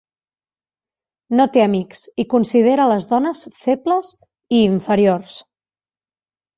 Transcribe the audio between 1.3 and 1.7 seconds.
No té